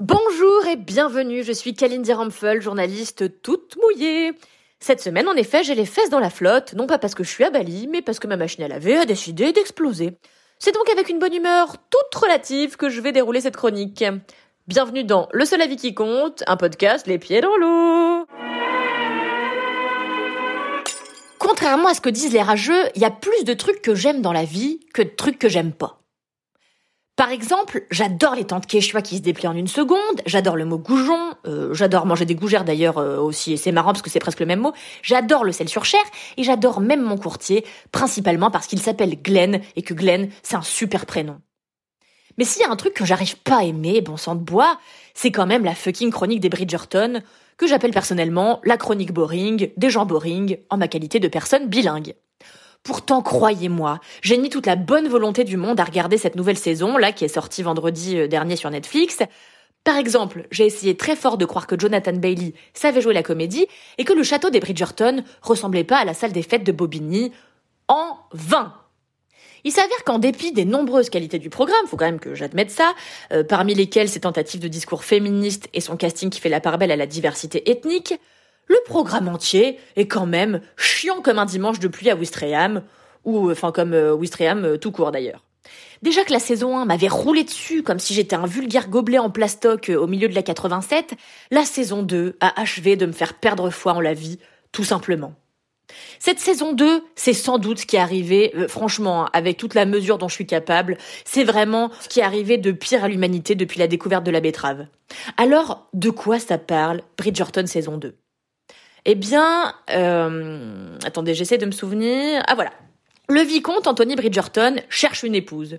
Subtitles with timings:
[0.00, 4.32] Bonjour et bienvenue, je suis Kalindi Rampfel, journaliste toute mouillée.
[4.80, 7.30] Cette semaine, en effet, j'ai les fesses dans la flotte, non pas parce que je
[7.30, 10.18] suis à Bali, mais parce que ma machine à laver a décidé d'exploser.
[10.58, 14.04] C'est donc avec une bonne humeur toute relative que je vais dérouler cette chronique.
[14.66, 18.26] Bienvenue dans Le seul avis qui compte, un podcast les pieds dans l'eau.
[21.38, 24.22] Contrairement à ce que disent les rageux, il y a plus de trucs que j'aime
[24.22, 26.03] dans la vie que de trucs que j'aime pas.
[27.16, 30.78] Par exemple, j'adore les tentes quechua qui se déplient en une seconde, j'adore le mot
[30.78, 34.18] goujon, euh, j'adore manger des gougères d'ailleurs euh, aussi, et c'est marrant parce que c'est
[34.18, 36.02] presque le même mot, j'adore le sel sur chair,
[36.36, 40.62] et j'adore même mon courtier, principalement parce qu'il s'appelle Glenn, et que Glenn, c'est un
[40.62, 41.40] super prénom.
[42.36, 44.76] Mais s'il y a un truc que j'arrive pas à aimer, bon sang de bois,
[45.14, 47.22] c'est quand même la fucking chronique des Bridgerton,
[47.56, 52.16] que j'appelle personnellement la chronique boring des gens boring, en ma qualité de personne bilingue.
[52.84, 56.98] Pourtant, croyez-moi, j'ai mis toute la bonne volonté du monde à regarder cette nouvelle saison,
[56.98, 59.20] là, qui est sortie vendredi euh, dernier sur Netflix.
[59.84, 63.66] Par exemple, j'ai essayé très fort de croire que Jonathan Bailey savait jouer la comédie
[63.96, 67.32] et que le château des Bridgerton ressemblait pas à la salle des fêtes de Bobigny.
[67.88, 68.74] En vain!
[69.64, 72.92] Il s'avère qu'en dépit des nombreuses qualités du programme, faut quand même que j'admette ça,
[73.32, 76.76] euh, parmi lesquelles ses tentatives de discours féministes et son casting qui fait la part
[76.76, 78.14] belle à la diversité ethnique,
[78.66, 82.82] le programme entier est quand même chiant comme un dimanche de pluie à Wistreham,
[83.24, 85.42] ou enfin comme euh, Wistreham euh, tout court d'ailleurs.
[86.02, 89.30] Déjà que la saison 1 m'avait roulé dessus comme si j'étais un vulgaire gobelet en
[89.30, 91.14] plastoc euh, au milieu de la 87,
[91.50, 94.38] la saison 2 a achevé de me faire perdre foi en la vie,
[94.72, 95.34] tout simplement.
[96.18, 99.84] Cette saison 2, c'est sans doute ce qui est arrivé, franchement, hein, avec toute la
[99.84, 100.96] mesure dont je suis capable,
[101.26, 104.40] c'est vraiment ce qui est arrivé de pire à l'humanité depuis la découverte de la
[104.40, 104.86] betterave.
[105.36, 108.16] Alors, de quoi ça parle Bridgerton saison 2
[109.04, 112.42] eh bien, euh, attendez, j'essaie de me souvenir.
[112.46, 112.72] Ah voilà.
[113.28, 115.78] Le vicomte Anthony Bridgerton cherche une épouse.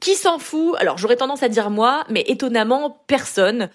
[0.00, 0.74] Qui s'en fout?
[0.78, 3.68] Alors j'aurais tendance à dire moi, mais étonnamment personne,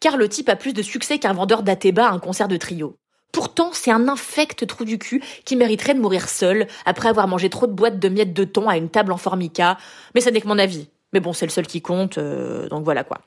[0.00, 2.96] car le type a plus de succès qu'un vendeur d'Athéba à un concert de trio.
[3.32, 7.50] Pourtant, c'est un infect trou du cul qui mériterait de mourir seul après avoir mangé
[7.50, 9.76] trop de boîtes de miettes de thon à une table en formica.
[10.14, 10.88] Mais ça n'est que mon avis.
[11.12, 13.18] Mais bon, c'est le seul qui compte, euh, donc voilà quoi.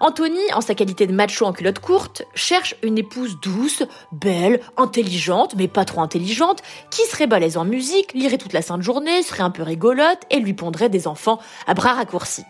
[0.00, 5.54] Anthony, en sa qualité de macho en culotte courte, cherche une épouse douce, belle, intelligente,
[5.56, 9.42] mais pas trop intelligente, qui serait balèze en musique, lirait toute la sainte journée, serait
[9.42, 12.44] un peu rigolote et lui pondrait des enfants à bras raccourcis.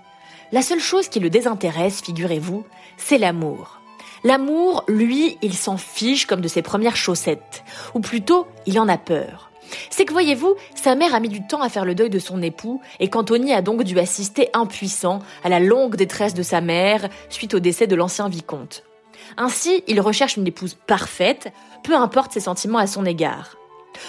[0.53, 2.65] La seule chose qui le désintéresse, figurez-vous,
[2.97, 3.81] c'est l'amour.
[4.25, 7.63] L'amour, lui, il s'en fiche comme de ses premières chaussettes.
[7.95, 9.51] Ou plutôt, il en a peur.
[9.97, 12.43] C'est que voyez-vous, sa mère a mis du temps à faire le deuil de son
[12.43, 17.09] époux et qu'Anthony a donc dû assister impuissant à la longue détresse de sa mère
[17.31, 18.83] suite au décès de l'ancien vicomte.
[19.39, 21.51] Ainsi, il recherche une épouse parfaite,
[21.83, 23.57] peu importe ses sentiments à son égard.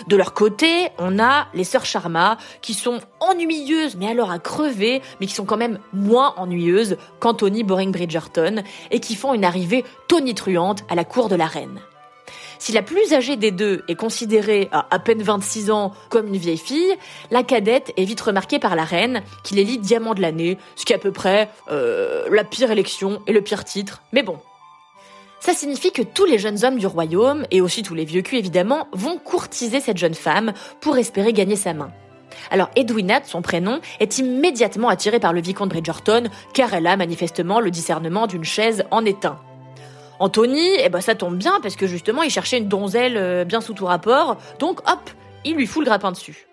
[0.07, 5.01] De leur côté, on a les sœurs Sharma, qui sont ennuyeuses, mais alors à crever,
[5.21, 8.61] mais qui sont quand même moins ennuyeuses qu'Anthony Boring Bridgerton,
[8.91, 11.79] et qui font une arrivée tonitruante à la cour de la reine.
[12.59, 16.37] Si la plus âgée des deux est considérée à à peine 26 ans comme une
[16.37, 16.95] vieille fille,
[17.29, 20.93] la cadette est vite remarquée par la reine qui l'élit diamant de l'année, ce qui
[20.93, 24.01] est à peu près euh, la pire élection et le pire titre.
[24.11, 24.39] Mais bon.
[25.39, 28.39] Ça signifie que tous les jeunes hommes du royaume, et aussi tous les vieux culs
[28.39, 31.91] évidemment, vont courtiser cette jeune femme pour espérer gagner sa main.
[32.49, 37.59] Alors Edwina, son prénom, est immédiatement attirée par le vicomte Bridgerton, car elle a manifestement
[37.59, 39.39] le discernement d'une chaise en étain.
[40.19, 43.61] Anthony, eh ben ça tombe bien parce que justement il cherchait une donzelle euh, bien
[43.61, 45.09] sous tout rapport, donc hop,
[45.45, 46.47] il lui fout le grappin dessus.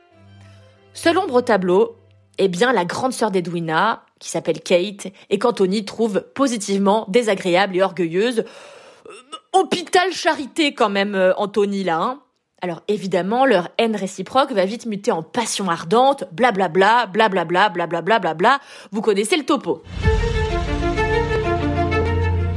[0.93, 1.97] Seul ombre au tableau,
[2.39, 7.83] eh bien la grande sœur d'Edwina, qui s'appelle Kate, et qu'Anthony trouve positivement désagréable et
[7.83, 8.41] orgueilleuse.
[8.41, 9.13] Euh,
[9.53, 12.01] hôpital charité quand même, euh, Anthony là.
[12.01, 12.21] Hein.
[12.61, 18.59] Alors évidemment, leur haine réciproque va vite muter en passion ardente, blablabla, blablabla, blablabla, bla.
[18.91, 19.83] Vous connaissez le topo.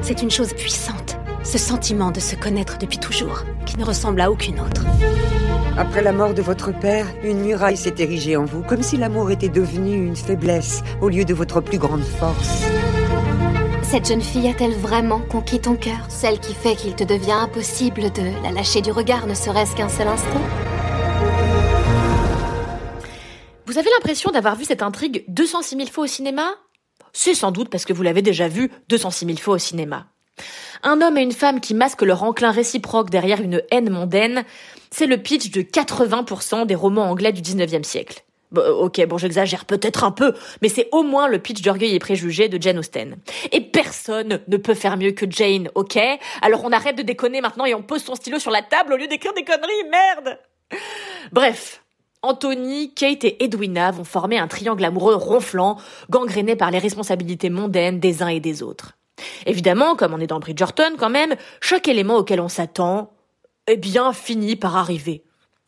[0.07, 4.31] C'est une chose puissante, ce sentiment de se connaître depuis toujours, qui ne ressemble à
[4.31, 4.85] aucune autre.
[5.77, 9.31] Après la mort de votre père, une muraille s'est érigée en vous, comme si l'amour
[9.31, 12.63] était devenu une faiblesse au lieu de votre plus grande force.
[13.83, 18.09] Cette jeune fille a-t-elle vraiment conquis ton cœur Celle qui fait qu'il te devient impossible
[18.13, 20.41] de la lâcher du regard, ne serait-ce qu'un seul instant?
[23.65, 26.53] Vous avez l'impression d'avoir vu cette intrigue 206 000 fois au cinéma?
[27.19, 30.05] C'est sans doute parce que vous l'avez déjà vu 206 000 fois au cinéma.
[30.83, 34.45] Un homme et une femme qui masquent leur enclin réciproque derrière une haine mondaine,
[34.91, 38.23] c'est le pitch de 80% des romans anglais du 19e siècle.
[38.51, 41.95] Bon, euh, ok, bon, j'exagère peut-être un peu, mais c'est au moins le pitch d'Orgueil
[41.95, 43.17] et Préjugés de Jane Austen.
[43.51, 45.97] Et personne ne peut faire mieux que Jane, ok?
[46.43, 48.97] Alors on arrête de déconner maintenant et on pose son stylo sur la table au
[48.97, 50.37] lieu d'écrire des conneries, merde
[51.31, 51.81] Bref,
[52.27, 55.77] Anthony, Kate et Edwina vont former un triangle amoureux ronflant,
[56.09, 58.97] gangréné par les responsabilités mondaines des uns et des autres.
[59.45, 63.13] Évidemment, comme on est dans Bridgerton quand même, chaque élément auquel on s'attend,
[63.67, 65.23] eh bien, finit par arriver.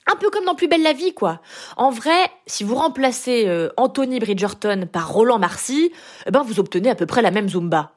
[0.05, 1.39] Un peu comme dans Plus belle la vie, quoi.
[1.77, 5.93] En vrai, si vous remplacez euh, Anthony Bridgerton par Roland Marcy,
[6.25, 7.93] eh ben vous obtenez à peu près la même Zumba.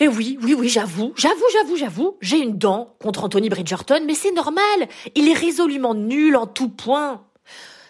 [0.00, 4.14] Et oui, oui, oui, j'avoue, j'avoue, j'avoue, j'avoue, j'ai une dent contre Anthony Bridgerton, mais
[4.14, 4.88] c'est normal.
[5.16, 7.24] Il est résolument nul en tout point.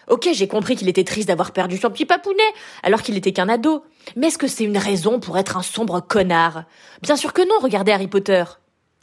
[0.07, 2.41] Ok, j'ai compris qu'il était triste d'avoir perdu son petit papounet,
[2.81, 3.83] alors qu'il était qu'un ado.
[4.15, 6.63] Mais est-ce que c'est une raison pour être un sombre connard?
[7.03, 8.43] Bien sûr que non, regardez Harry Potter.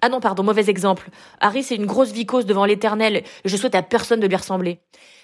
[0.02, 1.08] Ah non, pardon, mauvais exemple.
[1.40, 4.80] Harry, c'est une grosse vicose devant l'éternel, et je souhaite à personne de lui ressembler.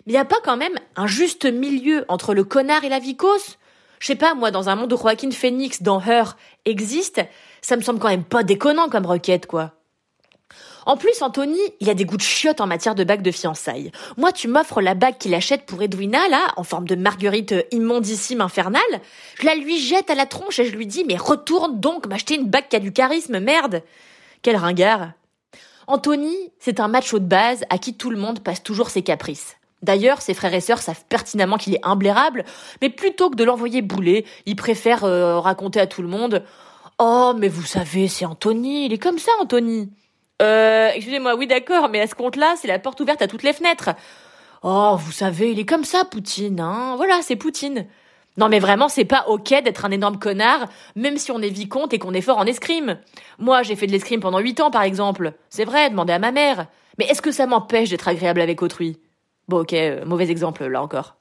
[0.07, 3.59] Mais y a pas quand même un juste milieu entre le connard et la vicose?
[3.99, 7.21] Je sais pas, moi, dans un monde où Joaquin Phoenix dans Her existe,
[7.61, 9.73] ça me semble quand même pas déconnant comme requête, quoi.
[10.87, 13.93] En plus, Anthony, il a des goûts de chiottes en matière de bague de fiançailles.
[14.17, 18.41] Moi, tu m'offres la bague qu'il achète pour Edwina, là, en forme de marguerite immondissime
[18.41, 18.83] infernale.
[19.39, 22.35] Je la lui jette à la tronche et je lui dis, mais retourne donc m'acheter
[22.35, 23.83] une bague qui a du charisme, merde.
[24.43, 25.13] Quel ringard.
[25.87, 29.57] Anthony, c'est un macho de base à qui tout le monde passe toujours ses caprices.
[29.83, 32.45] D'ailleurs, ses frères et sœurs savent pertinemment qu'il est imblairable,
[32.81, 36.45] mais plutôt que de l'envoyer bouler, ils préfèrent euh, raconter à tout le monde
[36.99, 39.91] Oh, mais vous savez, c'est Anthony, il est comme ça, Anthony.
[40.43, 43.53] Euh, excusez-moi, oui d'accord, mais à ce compte-là, c'est la porte ouverte à toutes les
[43.53, 43.91] fenêtres.
[44.63, 46.95] Oh, vous savez, il est comme ça, Poutine, hein.
[46.97, 47.87] Voilà, c'est Poutine.
[48.39, 50.67] Non mais vraiment, c'est pas ok d'être un énorme connard,
[50.97, 52.99] même si on est vicomte et qu'on est fort en escrime.
[53.39, 55.35] Moi, j'ai fait de l'escrime pendant huit ans, par exemple.
[55.51, 56.67] C'est vrai, demandez à ma mère.
[56.99, 58.99] Mais est-ce que ça m'empêche d'être agréable avec autrui?
[59.49, 61.17] Bon, ok, euh, mauvais exemple, là encore.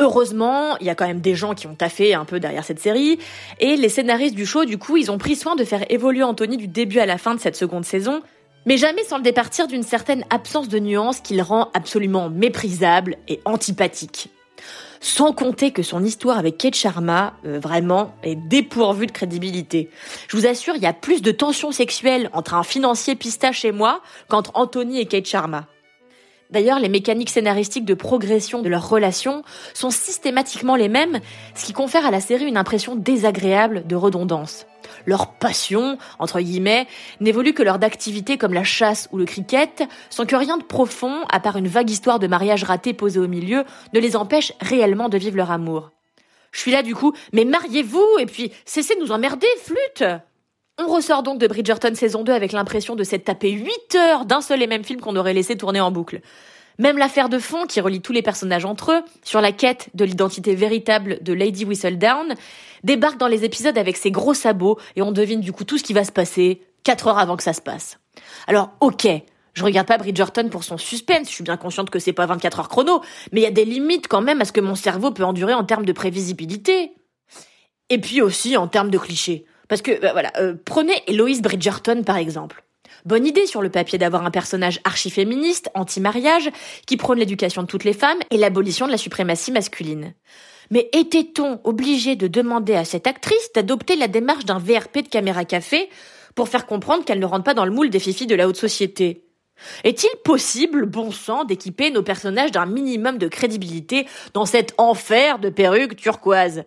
[0.00, 2.78] Heureusement, il y a quand même des gens qui ont taffé un peu derrière cette
[2.78, 3.18] série,
[3.58, 6.56] et les scénaristes du show, du coup, ils ont pris soin de faire évoluer Anthony
[6.56, 8.22] du début à la fin de cette seconde saison,
[8.64, 13.16] mais jamais sans le départir d'une certaine absence de nuance qui le rend absolument méprisable
[13.26, 14.30] et antipathique.
[15.00, 19.90] Sans compter que son histoire avec Kate Sharma, euh, vraiment, est dépourvue de crédibilité.
[20.28, 23.72] Je vous assure, il y a plus de tensions sexuelles entre un financier pistache et
[23.72, 25.66] moi qu'entre Anthony et Kate Sharma.
[26.50, 29.42] D'ailleurs, les mécaniques scénaristiques de progression de leur relation
[29.74, 31.20] sont systématiquement les mêmes,
[31.54, 34.66] ce qui confère à la série une impression désagréable de redondance.
[35.04, 36.86] Leur passion, entre guillemets,
[37.20, 41.22] n'évolue que lors d'activités comme la chasse ou le cricket, sans que rien de profond,
[41.30, 45.10] à part une vague histoire de mariage raté posée au milieu, ne les empêche réellement
[45.10, 45.90] de vivre leur amour.
[46.50, 50.04] Je suis là du coup, mais mariez-vous et puis cessez de nous emmerder, flûte
[50.78, 54.40] on ressort donc de Bridgerton saison 2 avec l'impression de s'être tapé 8 heures d'un
[54.40, 56.20] seul et même film qu'on aurait laissé tourner en boucle.
[56.78, 60.04] Même l'affaire de fond qui relie tous les personnages entre eux, sur la quête de
[60.04, 62.34] l'identité véritable de Lady Whistledown,
[62.84, 65.82] débarque dans les épisodes avec ses gros sabots et on devine du coup tout ce
[65.82, 67.98] qui va se passer 4 heures avant que ça se passe.
[68.46, 69.08] Alors ok,
[69.54, 72.60] je regarde pas Bridgerton pour son suspense, je suis bien consciente que c'est pas 24
[72.60, 73.02] heures chrono,
[73.32, 75.54] mais il y a des limites quand même à ce que mon cerveau peut endurer
[75.54, 76.92] en termes de prévisibilité.
[77.90, 79.46] Et puis aussi en termes de clichés.
[79.68, 82.64] Parce que, bah, voilà, euh, prenez Eloise Bridgerton par exemple.
[83.04, 86.50] Bonne idée sur le papier d'avoir un personnage archi-féministe, anti-mariage,
[86.86, 90.14] qui prône l'éducation de toutes les femmes et l'abolition de la suprématie masculine.
[90.70, 95.44] Mais était-on obligé de demander à cette actrice d'adopter la démarche d'un VRP de caméra
[95.44, 95.88] café
[96.34, 98.56] pour faire comprendre qu'elle ne rentre pas dans le moule des fifis de la haute
[98.56, 99.24] société?
[99.84, 105.48] Est-il possible, bon sang, d'équiper nos personnages d'un minimum de crédibilité dans cet enfer de
[105.48, 106.64] perruques turquoises?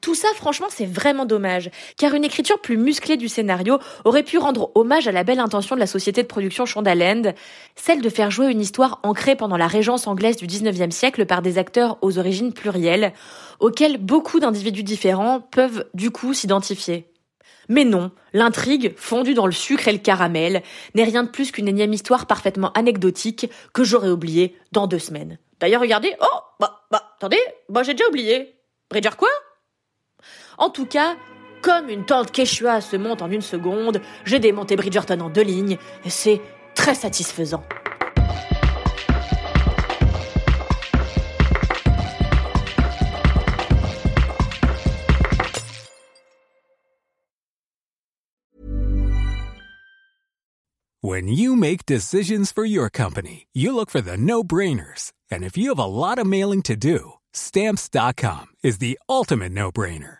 [0.00, 4.38] Tout ça, franchement, c'est vraiment dommage, car une écriture plus musclée du scénario aurait pu
[4.38, 7.34] rendre hommage à la belle intention de la société de production Shondaland,
[7.76, 11.42] celle de faire jouer une histoire ancrée pendant la régence anglaise du 19e siècle par
[11.42, 13.12] des acteurs aux origines plurielles,
[13.58, 17.06] auxquels beaucoup d'individus différents peuvent du coup s'identifier.
[17.68, 20.62] Mais non, l'intrigue, fondue dans le sucre et le caramel,
[20.94, 25.38] n'est rien de plus qu'une énième histoire parfaitement anecdotique que j'aurais oubliée dans deux semaines.
[25.60, 27.38] D'ailleurs, regardez, oh, bah, bah, attendez,
[27.68, 28.56] bah, j'ai déjà oublié.
[28.90, 29.28] Bridger quoi?
[30.60, 31.16] En tout cas,
[31.62, 35.78] comme une tante Quechua se monte en une seconde, j'ai démonté Bridgerton en deux lignes,
[36.04, 36.38] et c'est
[36.74, 37.64] très satisfaisant.
[51.02, 55.12] When you make decisions for your company, you look for the no-brainers.
[55.30, 60.19] And if you have a lot of mailing to do, stamps.com is the ultimate no-brainer.